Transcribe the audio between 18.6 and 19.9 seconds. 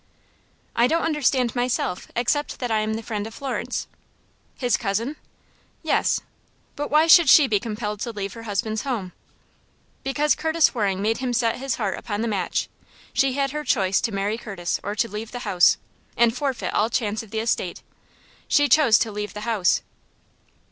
chose to leave the house."